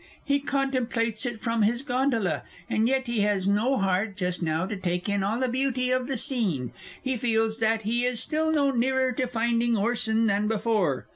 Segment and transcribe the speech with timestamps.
[0.25, 4.75] He contemplates it from his gondola, and yet he has no heart just now to
[4.75, 6.71] take in all the beauty of the scene.
[7.03, 11.05] He feels that he is still no nearer to finding Orson than before.